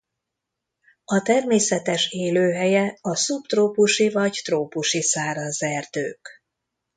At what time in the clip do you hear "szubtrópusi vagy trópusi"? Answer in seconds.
3.15-5.01